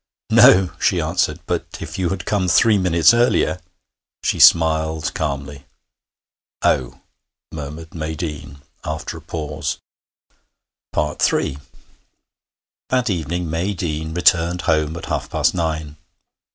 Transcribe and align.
'No,' 0.31 0.71
she 0.81 0.99
answered; 0.99 1.41
'but 1.45 1.77
if 1.79 1.99
you 1.99 2.09
had 2.09 2.25
come 2.25 2.47
three 2.47 2.79
minutes 2.79 3.13
earlier' 3.13 3.59
She 4.23 4.39
smiled 4.39 5.13
calmly. 5.13 5.67
'Oh!' 6.63 7.01
murmured 7.51 7.93
May 7.93 8.15
Deane, 8.15 8.63
after 8.83 9.15
a 9.17 9.21
pause. 9.21 9.77
III 10.97 11.59
That 12.89 13.11
evening 13.11 13.47
May 13.47 13.75
Deane 13.75 14.15
returned 14.15 14.61
home 14.61 14.97
at 14.97 15.05
half 15.05 15.29
past 15.29 15.53
nine. 15.53 15.97